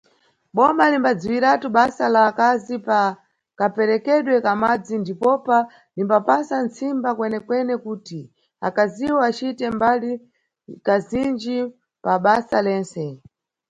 Boma 0.55 0.83
limbadziwiratu 0.91 1.67
basa 1.75 2.05
lá 2.13 2.21
akazi 2.31 2.75
pa 2.87 2.99
kaperekedwe 3.59 4.35
ka 4.45 4.51
madzi 4.61 4.95
ndipopa 5.01 5.57
limbapasa 5.95 6.55
ntsimba 6.65 7.09
kwenekwene 7.17 7.73
kuti 7.85 8.19
akaziwo 8.67 9.17
acite 9.29 9.65
mbali 9.75 10.11
kazinji 10.85 11.57
pabasa 12.03 12.57
lentse. 12.65 13.05